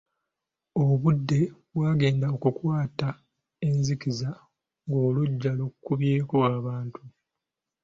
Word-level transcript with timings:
Obudde 0.85 1.39
bwagenda 1.75 2.25
okukwata 2.35 3.07
enzikiza 3.67 4.29
ng'oluggya 4.87 5.51
lukubyeko 5.59 6.35
abantu. 6.57 7.01